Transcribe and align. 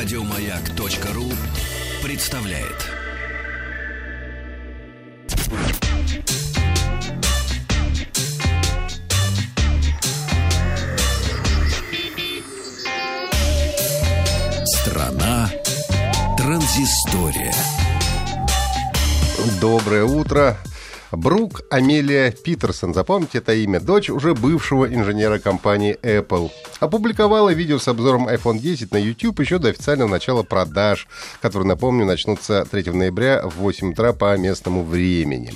Радиомаяк.ру 0.00 1.24
представляет. 2.04 2.86
Страна 14.64 15.50
транзистория. 16.36 17.52
Доброе 19.60 20.04
утро. 20.04 20.56
Брук 21.10 21.62
Амелия 21.70 22.30
Питерсон, 22.30 22.92
запомните 22.92 23.38
это 23.38 23.54
имя, 23.54 23.80
дочь 23.80 24.10
уже 24.10 24.34
бывшего 24.34 24.86
инженера 24.92 25.38
компании 25.38 25.98
Apple. 26.02 26.50
Опубликовала 26.80 27.50
видео 27.50 27.78
с 27.78 27.88
обзором 27.88 28.28
iPhone 28.28 28.58
10 28.58 28.92
на 28.92 28.98
YouTube 28.98 29.40
еще 29.40 29.58
до 29.58 29.70
официального 29.70 30.08
начала 30.08 30.42
продаж, 30.42 31.08
которые, 31.40 31.66
напомню, 31.66 32.04
начнутся 32.04 32.66
3 32.70 32.90
ноября 32.92 33.42
в 33.42 33.56
8 33.56 33.92
утра 33.92 34.12
по 34.12 34.36
местному 34.36 34.84
времени. 34.84 35.54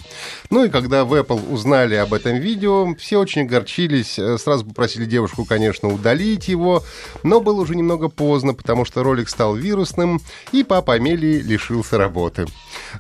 Ну 0.49 0.65
и 0.65 0.71
когда 0.71 1.05
в 1.05 1.13
Apple 1.13 1.53
узнали 1.53 1.97
об 1.97 2.15
этом 2.15 2.37
видео, 2.37 2.95
все 2.95 3.19
очень 3.19 3.43
огорчились, 3.43 4.19
сразу 4.41 4.65
попросили 4.65 5.05
девушку, 5.05 5.45
конечно, 5.45 5.93
удалить 5.93 6.49
его, 6.49 6.83
но 7.23 7.43
было 7.43 7.61
уже 7.61 7.77
немного 7.77 8.09
поздно, 8.09 8.55
потому 8.55 8.87
что 8.87 9.03
ролик 9.03 9.29
стал 9.29 9.55
вирусным, 9.55 10.23
и 10.53 10.65
папа 10.65 10.95
Амелии 10.95 11.41
лишился 11.43 11.99
работы. 11.99 12.47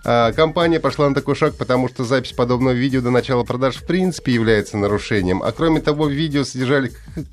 А, 0.05 0.33
компания 0.33 0.81
пошла 0.81 1.09
на 1.09 1.15
такой 1.15 1.35
шаг, 1.35 1.57
потому 1.57 1.89
что 1.89 2.05
запись 2.05 2.33
подобного 2.43 2.75
видео 2.75 3.01
до 3.01 3.11
начала 3.11 3.45
продаж 3.45 3.77
в 3.77 3.87
принципе 3.87 4.35
является 4.35 4.77
нарушением. 4.77 5.45
А 5.45 5.53
кроме 5.53 5.81
того, 5.81 6.07
в 6.07 6.11
видео 6.11 6.43
содержали, 6.43 6.91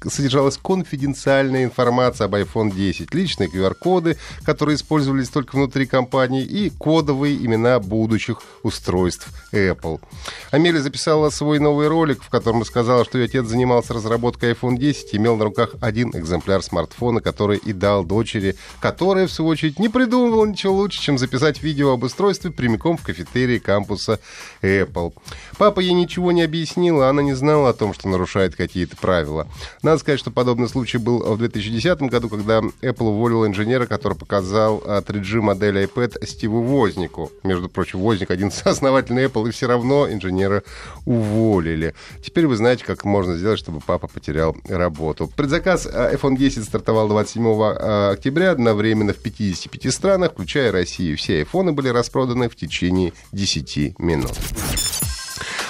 содержалась 0.08 0.55
конфиденциальная 0.58 1.63
информация 1.63 2.26
об 2.26 2.35
iPhone 2.35 2.72
10, 2.72 3.12
личные 3.16 3.49
QR-коды, 3.49 4.18
которые 4.43 4.76
использовались 4.76 5.29
только 5.29 5.55
внутри 5.55 5.88
компании, 5.88 6.43
и 6.43 6.70
кодовые 6.70 7.43
имена 7.43 7.79
будущих 7.79 8.43
устройств 8.62 9.29
Apple. 9.51 9.99
Амелия 10.51 10.79
записала 10.79 11.32
свой 11.32 11.57
новый 11.57 11.88
ролик, 11.88 12.21
в 12.21 12.29
котором 12.29 12.63
сказала, 12.63 13.04
что 13.04 13.18
ее 13.18 13.26
отец 13.26 13.48
занимался 13.48 13.96
разработкой 13.96 14.51
iPhone 14.51 14.77
10 14.77 15.16
и 15.16 15.18
имел 15.18 15.38
на 15.38 15.46
руках 15.46 15.71
один 15.82 16.12
экземпляр 16.12 16.62
смартфона, 16.62 17.20
который 17.20 17.57
и 17.57 17.73
дал 17.73 18.05
дочери, 18.05 18.55
которая, 18.79 19.26
в 19.26 19.32
свою 19.32 19.49
очередь, 19.49 19.79
не 19.79 19.90
придумывала 19.90 20.46
ничего 20.46 20.76
лучше, 20.76 21.01
чем 21.01 21.18
записать 21.18 21.63
видео 21.63 21.94
об 21.94 22.04
устройстве 22.04 22.51
прямиком 22.51 22.96
в 22.96 23.01
кафетерии 23.01 23.57
кампуса 23.57 24.20
Apple. 24.62 24.98
Apple. 24.99 25.13
Папа 25.57 25.79
ей 25.79 25.93
ничего 25.93 26.31
не 26.31 26.41
объяснил, 26.41 27.01
а 27.01 27.09
она 27.09 27.21
не 27.21 27.33
знала 27.33 27.69
о 27.69 27.73
том, 27.73 27.93
что 27.93 28.07
нарушает 28.07 28.55
какие-то 28.55 28.95
правила. 28.97 29.47
Надо 29.81 29.99
сказать, 29.99 30.19
что 30.19 30.31
подобный 30.31 30.69
случай 30.69 30.97
был 30.97 31.19
в 31.19 31.37
2010 31.37 32.01
году, 32.03 32.29
когда 32.29 32.59
Apple 32.59 33.09
уволил 33.09 33.45
инженера, 33.45 33.85
который 33.85 34.17
показал 34.17 34.79
3G 34.79 35.41
модель 35.41 35.83
iPad 35.83 36.25
Стиву 36.25 36.63
Вознику. 36.63 37.31
Между 37.43 37.70
прочим, 37.70 37.99
Возник 37.99 38.31
один 38.31 38.49
из 38.49 38.65
основателей 38.65 39.25
Apple, 39.25 39.49
и 39.49 39.51
все 39.51 39.67
равно 39.67 40.09
инженера 40.09 40.63
уволили. 41.05 41.93
Теперь 42.23 42.47
вы 42.47 42.55
знаете, 42.55 42.83
как 42.85 43.05
можно 43.05 43.37
сделать, 43.37 43.59
чтобы 43.59 43.79
папа 43.79 44.07
потерял 44.07 44.55
работу. 44.67 45.29
Предзаказ 45.35 45.85
iPhone 45.85 46.37
10 46.37 46.63
стартовал 46.63 47.07
27 47.07 47.63
октября 48.13 48.51
одновременно 48.51 49.13
в 49.13 49.17
55 49.17 49.93
странах, 49.93 50.33
включая 50.33 50.71
Россию. 50.71 51.17
Все 51.17 51.39
айфоны 51.39 51.71
были 51.71 51.89
распроданы 51.89 52.49
в 52.49 52.55
течение 52.55 53.13
10 53.31 53.99
минут. 53.99 54.31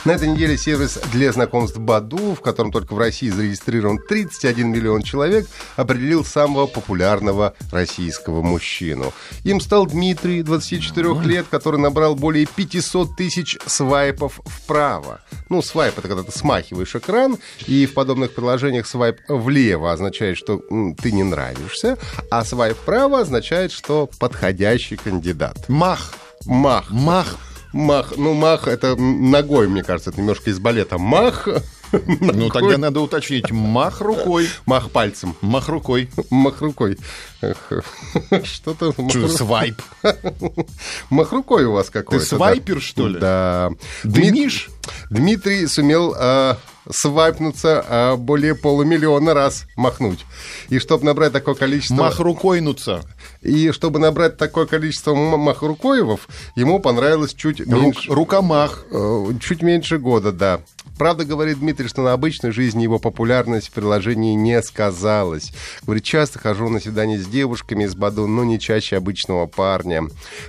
На 0.09 0.13
этой 0.13 0.27
неделе 0.27 0.57
сервис 0.57 0.97
для 1.13 1.31
знакомств 1.31 1.77
Баду, 1.77 2.33
в 2.33 2.41
котором 2.41 2.71
только 2.71 2.95
в 2.95 2.97
России 2.97 3.29
зарегистрирован 3.29 3.99
31 3.99 4.71
миллион 4.71 5.03
человек, 5.03 5.47
определил 5.75 6.25
самого 6.25 6.65
популярного 6.65 7.53
российского 7.71 8.41
мужчину. 8.41 9.13
Им 9.43 9.61
стал 9.61 9.85
Дмитрий, 9.85 10.41
24 10.41 11.13
лет, 11.21 11.45
который 11.51 11.79
набрал 11.79 12.15
более 12.15 12.47
500 12.47 13.17
тысяч 13.17 13.59
свайпов 13.67 14.39
вправо. 14.45 15.21
Ну, 15.47 15.61
свайп— 15.61 15.93
это 15.99 16.07
когда 16.07 16.23
ты 16.23 16.31
смахиваешь 16.31 16.95
экран, 16.95 17.37
и 17.67 17.85
в 17.85 17.93
подобных 17.93 18.33
приложениях 18.33 18.87
свайп 18.87 19.19
влево 19.27 19.91
означает, 19.91 20.37
что 20.37 20.59
ты 20.99 21.11
не 21.11 21.21
нравишься, 21.21 21.99
а 22.31 22.43
свайп 22.43 22.75
вправо 22.77 23.19
означает, 23.19 23.71
что 23.71 24.09
подходящий 24.17 24.95
кандидат. 24.95 25.69
Мах. 25.69 26.15
Мах. 26.47 26.89
Мах. 26.89 27.37
Мах, 27.71 28.13
ну, 28.17 28.33
мах 28.33 28.67
это 28.67 28.95
ногой, 28.95 29.67
мне 29.67 29.83
кажется, 29.83 30.09
это 30.09 30.19
немножко 30.19 30.49
из 30.49 30.59
балета. 30.59 30.97
Мах. 30.97 31.47
Ну, 31.91 32.49
тогда 32.49 32.77
надо 32.77 32.99
уточнить. 33.01 33.49
Мах 33.49 34.01
рукой. 34.01 34.47
Мах 34.67 34.91
пальцем. 34.91 35.35
Мах 35.41 35.69
рукой. 35.69 36.07
Мах 36.29 36.61
рукой. 36.61 36.99
Что-то... 38.43 38.93
Что, 39.09 39.27
свайп? 39.27 39.81
Мах 41.09 41.31
рукой 41.31 41.65
у 41.65 41.71
вас 41.71 41.89
какой-то. 41.89 42.23
Ты 42.23 42.29
свайпер, 42.29 42.79
что 42.79 43.07
ли? 43.07 43.19
Да. 43.19 43.71
Дымишь? 44.03 44.69
Дмитрий 45.09 45.65
сумел 45.65 46.15
а, 46.15 46.57
свайпнуться 46.91 47.85
а, 47.87 48.15
более 48.17 48.55
полумиллиона 48.55 49.33
раз 49.33 49.65
махнуть. 49.75 50.25
И 50.69 50.79
чтобы 50.79 51.05
набрать 51.05 51.33
такое 51.33 51.55
количество... 51.55 51.95
Мах 51.95 52.19
рукойнуться. 52.19 53.03
И 53.41 53.71
чтобы 53.71 53.99
набрать 53.99 54.37
такое 54.37 54.65
количество 54.65 55.13
махрукоевов, 55.13 56.27
ему 56.55 56.79
понравилось 56.79 57.33
чуть 57.33 57.59
Рук, 57.59 57.69
меньше... 57.69 58.11
Рукомах. 58.11 58.85
Э, 58.91 59.25
чуть 59.39 59.61
меньше 59.61 59.97
года, 59.97 60.31
да. 60.31 60.61
Правда, 60.97 61.25
говорит 61.25 61.59
Дмитрий, 61.59 61.87
что 61.87 62.01
на 62.01 62.13
обычной 62.13 62.51
жизни 62.51 62.83
его 62.83 62.99
популярность 62.99 63.69
в 63.69 63.71
приложении 63.71 64.33
не 64.35 64.61
сказалась. 64.61 65.51
Говорит, 65.83 66.03
часто 66.03 66.39
хожу 66.39 66.69
на 66.69 66.79
свидания 66.79 67.17
с 67.17 67.25
девушками 67.25 67.85
из 67.85 67.95
Баду, 67.95 68.27
но 68.27 68.43
не 68.43 68.59
чаще 68.59 68.97
обычного 68.97 69.45
парня. 69.45 70.03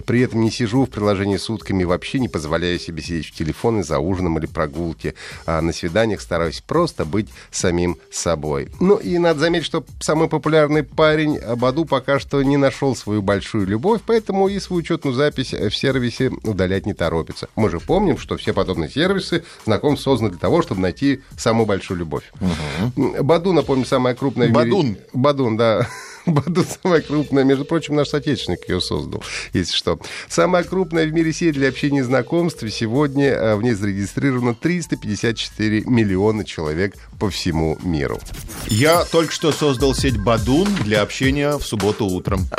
При 0.07 0.21
этом 0.21 0.41
не 0.41 0.51
сижу 0.51 0.85
в 0.85 0.91
приложении 0.91 1.37
сутками, 1.37 1.85
вообще 1.85 2.19
не 2.19 2.29
позволяю 2.29 2.79
себе 2.79 3.03
сидеть 3.03 3.27
в 3.27 3.35
телефоне 3.35 3.83
за 3.83 3.99
ужином 3.99 4.39
или 4.39 4.47
прогулке. 4.47 5.15
А 5.47 5.61
на 5.61 5.73
свиданиях 5.73 6.21
стараюсь 6.21 6.61
просто 6.61 7.05
быть 7.05 7.29
самим 7.51 7.97
собой. 8.11 8.71
Ну 8.81 8.97
и 8.97 9.19
надо 9.19 9.41
заметить, 9.41 9.67
что 9.67 9.85
самый 10.01 10.29
популярный 10.29 10.83
парень 10.83 11.39
Баду 11.57 11.85
пока 11.85 12.19
что 12.19 12.43
не 12.43 12.57
нашел 12.57 12.97
свою 12.97 13.23
большую 13.23 13.67
любовь, 13.67 14.01
поэтому 14.05 14.49
и 14.49 14.59
свою 14.59 14.81
учетную 14.81 15.15
запись 15.15 15.53
в 15.53 15.71
сервисе 15.71 16.31
удалять 16.43 16.87
не 16.87 16.95
торопится. 16.95 17.49
Мы 17.57 17.71
же 17.71 17.81
помним, 17.81 18.19
что 18.19 18.37
все 18.37 18.53
подобные 18.53 18.91
сервисы 18.91 19.45
знакомств 19.65 20.05
созданы 20.05 20.30
для 20.31 20.39
того, 20.39 20.63
чтобы 20.63 20.81
найти 20.81 21.23
самую 21.37 21.67
большую 21.67 21.99
любовь. 21.99 22.25
Угу. 22.41 23.23
Баду, 23.23 23.53
напомню, 23.53 23.85
самая 23.85 24.15
крупная 24.15 24.49
в 24.49 24.53
Бадун. 24.53 24.87
мире... 24.87 25.01
Бадун, 25.13 25.57
да. 25.57 25.87
Баду 26.27 26.65
самая 26.83 27.01
крупная. 27.01 27.45
Между 27.45 27.65
прочим, 27.65 27.97
наш 27.97 28.09
соотечественник 28.09 28.69
ее 28.69 28.81
создал, 28.81 29.23
если 29.53 29.75
что. 29.75 29.99
Самая 30.29 30.65
крупная 30.65 31.07
в 31.07 31.13
мире 31.13 31.33
сеть 31.33 31.55
для 31.55 31.69
общения 31.69 32.01
и 32.01 32.03
знакомств. 32.03 32.65
Сегодня 32.71 33.29
э, 33.29 33.57
в 33.57 33.63
ней 33.63 33.73
зарегистрировано 33.73 34.55
354 34.55 35.83
миллиона 35.87 36.45
человек 36.45 36.95
по 37.19 37.31
всему 37.31 37.79
миру. 37.83 38.21
Я 38.67 39.05
только 39.05 39.33
что 39.33 39.53
создал 39.53 39.95
сеть 39.95 40.19
Бадун 40.19 40.69
для 40.85 41.03
общения 41.03 41.57
в 41.57 41.63
субботу 41.63 42.07
утром. 42.07 42.47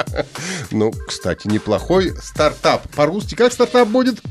Ну, 0.71 0.91
кстати, 0.91 1.47
неплохой 1.47 2.13
стартап. 2.21 2.87
По-русски 2.95 3.35
как 3.35 3.51
стартап 3.51 3.89
будет? 3.89 4.21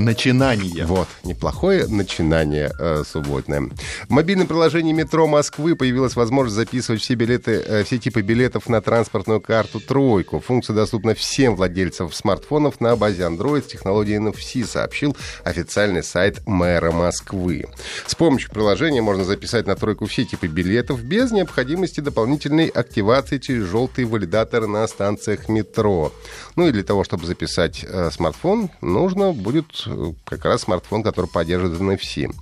Начинание. 0.00 0.86
Вот, 0.86 1.08
неплохое 1.24 1.86
начинание 1.86 2.72
э, 2.78 3.02
субботное. 3.06 3.68
В 4.08 4.10
мобильном 4.10 4.46
приложении 4.46 4.94
метро 4.94 5.26
Москвы 5.26 5.76
появилась 5.76 6.16
возможность 6.16 6.56
записывать 6.56 7.02
все 7.02 7.14
билеты, 7.14 7.62
э, 7.66 7.84
все 7.84 7.98
типы 7.98 8.22
билетов 8.22 8.70
на 8.70 8.80
транспортную 8.80 9.42
карту 9.42 9.78
«Тройку». 9.78 10.40
Функция 10.40 10.74
доступна 10.74 11.14
всем 11.14 11.54
владельцам 11.54 12.10
смартфонов 12.10 12.80
на 12.80 12.96
базе 12.96 13.24
Android 13.24 13.62
с 13.62 13.66
технологией 13.66 14.18
NFC, 14.18 14.64
сообщил 14.64 15.14
официальный 15.44 16.02
сайт 16.02 16.46
мэра 16.46 16.92
Москвы. 16.92 17.66
С 18.06 18.14
помощью 18.14 18.50
приложения 18.52 19.02
можно 19.02 19.24
записать 19.24 19.66
на 19.66 19.76
«Тройку» 19.76 20.06
все 20.06 20.24
типы 20.24 20.46
билетов 20.46 21.02
без 21.02 21.30
необходимости 21.30 22.00
дополнительной 22.00 22.68
активации 22.68 23.36
через 23.36 23.64
желтые 23.64 24.06
валидаторы 24.06 24.66
на 24.66 24.86
станциях 24.86 25.50
метро. 25.50 26.10
Ну 26.56 26.68
и 26.68 26.72
для 26.72 26.84
того, 26.84 27.04
чтобы 27.04 27.26
записать 27.26 27.84
э, 27.86 28.10
смартфон, 28.10 28.70
нужно 28.80 29.32
будет 29.32 29.89
как 30.24 30.44
раз 30.44 30.62
смартфон, 30.62 31.02
который 31.02 31.26
поддерживает 31.26 31.80
NFC. 31.80 32.32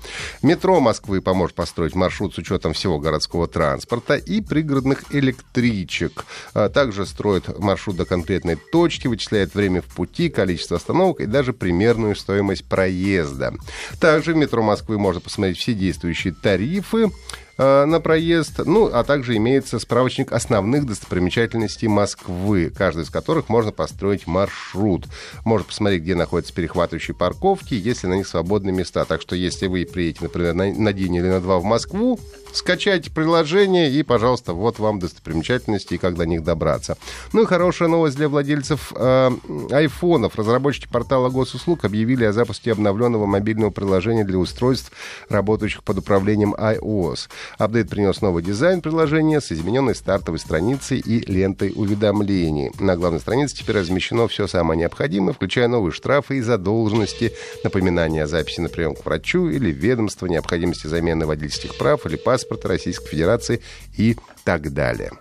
Метро 0.43 0.81
Москвы 0.81 1.21
поможет 1.21 1.55
построить 1.57 1.95
маршрут 1.95 2.35
с 2.35 2.39
учетом 2.39 2.73
всего 2.73 2.99
городского 2.99 3.49
транспорта 3.49 4.17
и 4.17 4.41
пригородных 4.41 5.05
электричек. 5.15 6.25
А 6.55 6.69
также 6.69 7.07
строит 7.07 7.59
маршрут 7.59 7.97
до 7.97 8.05
конкретной 8.05 8.57
точки, 8.57 9.07
вычисляет 9.09 9.55
время 9.55 9.83
в 9.83 9.87
пути, 9.87 10.29
количество 10.29 10.77
остановок 10.77 11.21
и 11.21 11.27
даже 11.27 11.53
примерную 11.53 12.17
стоимость 12.17 12.65
проезда. 12.65 13.55
Также 14.01 14.33
в 14.33 14.37
метро 14.37 14.63
Москвы 14.63 14.99
можно 14.99 15.21
посмотреть 15.21 15.59
все 15.59 15.75
действующие 15.75 16.35
тарифы, 16.35 17.11
на 17.59 18.01
проезд. 18.01 18.61
Ну, 18.65 18.91
а 18.93 19.05
также 19.05 19.37
имеется 19.37 19.79
справочник 19.79 20.33
основных 20.33 20.87
достопримечательностей 20.87 21.89
Москвы, 21.89 22.73
каждый 22.77 23.03
из 23.03 23.11
которых 23.11 23.49
можно 23.49 23.73
построить 23.73 24.27
маршрут. 24.27 25.07
Можно 25.45 25.67
посмотреть, 25.67 26.03
где 26.03 26.15
находятся 26.15 26.55
перехватывающие 26.55 27.15
парковки, 27.15 27.75
если 27.75 28.07
на 28.07 28.15
них 28.15 28.29
свободные 28.29 28.73
места. 28.73 29.05
Так 29.05 29.21
что, 29.21 29.35
если 29.37 29.67
вы 29.67 29.85
приедете, 29.85 30.25
например, 30.25 30.55
на, 30.55 30.73
на 30.73 30.93
день 30.93 31.17
или 31.17 31.27
на 31.27 31.41
два 31.41 31.59
в 31.59 31.65
Москву, 31.65 32.21
скачайте 32.53 33.11
приложение 33.11 33.91
и, 33.91 34.03
пожалуйста, 34.03 34.53
вот 34.53 34.79
вам 34.79 34.99
достопримечательности 34.99 35.95
и 35.95 35.99
как 35.99 36.17
до 36.17 36.27
них 36.27 36.45
добраться. 36.45 36.97
Ну 37.33 37.43
и 37.43 37.47
хорошая 37.47 37.89
новость 37.89 38.17
для 38.17 38.29
владельцев 38.29 38.93
э, 38.95 39.31
айфонов. 39.71 40.37
Разработчики 40.37 40.89
портала 40.89 41.29
госуслуг 41.29 41.85
объявили 41.85 42.25
о 42.25 42.33
запуске 42.33 42.73
обновленного 42.73 43.27
мобильного 43.27 43.71
приложения 43.71 44.25
для 44.25 44.39
устройств, 44.39 44.93
работающих 45.29 45.83
под 45.83 45.99
управлением 45.99 46.55
iOS. 46.55 47.29
Апдейт 47.57 47.89
принес 47.89 48.21
новый 48.21 48.43
дизайн 48.43 48.81
приложения 48.81 49.41
с 49.41 49.51
измененной 49.53 49.95
стартовой 49.95 50.39
страницей 50.39 50.99
и 50.99 51.21
лентой 51.31 51.73
уведомлений. 51.75 52.71
На 52.79 52.97
главной 52.97 53.21
странице 53.21 53.57
теперь 53.57 53.77
размещено 53.79 54.29
все 54.29 54.47
самое 54.47 54.79
необходимое, 54.79 55.33
включая 55.33 55.69
новые 55.69 55.93
штрафы 55.93 56.39
и 56.39 56.43
задолженности, 56.43 57.33
напоминания 57.65 58.25
о 58.25 58.27
записи 58.27 58.61
на 58.61 58.69
прием 58.69 58.95
к 58.95 59.05
врачу 59.05 59.49
или 59.49 59.71
ведомство, 59.71 60.27
необходимости 60.27 60.87
замены 60.87 61.27
водительских 61.27 61.77
прав 61.77 62.05
или 62.07 62.17
паспорта 62.17 62.69
Российской 62.69 63.09
Федерации 63.09 63.63
и 63.97 64.17
так 64.45 64.73
далее. 64.73 65.13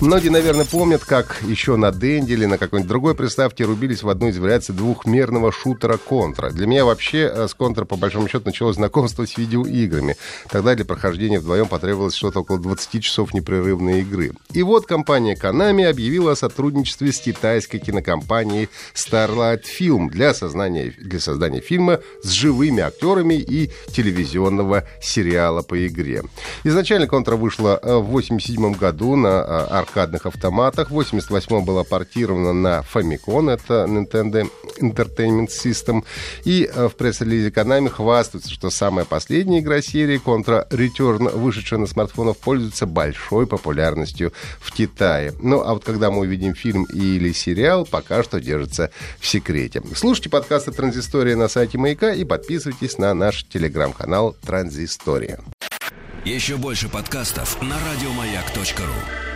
Многие, 0.00 0.30
наверное, 0.30 0.64
помнят, 0.64 1.04
как 1.04 1.42
еще 1.42 1.76
на 1.76 1.92
Денде 1.92 2.34
или 2.34 2.46
на 2.46 2.58
какой-нибудь 2.58 2.88
другой 2.88 3.14
приставке 3.14 3.64
рубились 3.64 4.02
в 4.02 4.08
одну 4.08 4.28
из 4.28 4.38
вариаций 4.38 4.74
двухмерного 4.74 5.52
шутера 5.52 5.96
Контра. 5.96 6.50
Для 6.50 6.66
меня 6.66 6.84
вообще 6.84 7.30
э, 7.32 7.48
с 7.48 7.54
Контра, 7.54 7.84
по 7.84 7.96
большому 7.96 8.28
счету, 8.28 8.46
началось 8.46 8.76
знакомство 8.76 9.26
с 9.26 9.36
видеоиграми. 9.36 10.16
Тогда 10.50 10.74
для 10.74 10.84
прохождения 10.84 11.38
вдвоем 11.38 11.68
потребовалось 11.68 12.14
что-то 12.14 12.40
около 12.40 12.58
20 12.58 13.02
часов 13.02 13.34
непрерывной 13.34 14.00
игры. 14.00 14.32
И 14.52 14.62
вот 14.62 14.86
компания 14.86 15.36
Konami 15.40 15.84
объявила 15.84 16.32
о 16.32 16.36
сотрудничестве 16.36 17.12
с 17.12 17.18
китайской 17.20 17.78
кинокомпанией 17.78 18.68
Starlight 18.94 19.62
Film 19.78 20.08
для 20.08 20.34
создания, 20.34 20.94
для 20.98 21.20
создания 21.20 21.60
фильма 21.60 22.00
с 22.22 22.30
живыми 22.30 22.80
актерами 22.80 23.34
и 23.34 23.70
телевизионного 23.92 24.84
сериала 25.00 25.62
по 25.62 25.86
игре. 25.86 26.22
Изначально 26.64 27.06
Контра 27.06 27.36
вышла 27.36 27.78
э, 27.82 27.96
в 27.96 28.08
1987 28.08 28.72
году 28.72 29.16
на 29.16 29.42
Э, 29.51 29.51
аркадных 29.60 30.26
автоматах. 30.26 30.90
В 30.90 30.94
88 30.94 31.64
была 31.64 31.84
портирована 31.84 32.52
на 32.52 32.84
Famicom, 32.92 33.50
это 33.50 33.86
Nintendo 33.88 34.48
Entertainment 34.80 35.48
System. 35.48 36.04
И 36.44 36.68
э, 36.72 36.88
в 36.88 36.96
пресс-релизе 36.96 37.48
Konami 37.48 37.88
хвастаются, 37.88 38.50
что 38.50 38.70
самая 38.70 39.04
последняя 39.04 39.60
игра 39.60 39.82
серии 39.82 40.20
Contra 40.22 40.68
Return, 40.70 41.36
вышедшая 41.36 41.80
на 41.80 41.86
смартфонах, 41.86 42.36
пользуется 42.36 42.86
большой 42.86 43.46
популярностью 43.46 44.32
в 44.60 44.72
Китае. 44.72 45.32
Ну, 45.40 45.62
а 45.62 45.74
вот 45.74 45.84
когда 45.84 46.10
мы 46.10 46.20
увидим 46.20 46.54
фильм 46.54 46.84
или 46.84 47.32
сериал, 47.32 47.86
пока 47.86 48.22
что 48.22 48.40
держится 48.40 48.90
в 49.18 49.26
секрете. 49.26 49.82
Слушайте 49.94 50.30
подкасты 50.30 50.72
«Транзистория» 50.72 51.36
на 51.36 51.48
сайте 51.48 51.78
Маяка 51.78 52.12
и 52.12 52.24
подписывайтесь 52.24 52.98
на 52.98 53.14
наш 53.14 53.44
телеграм-канал 53.44 54.36
«Транзистория». 54.44 55.40
Еще 56.24 56.56
больше 56.56 56.88
подкастов 56.88 57.60
на 57.60 57.76
радиомаяк.ру 57.76 59.31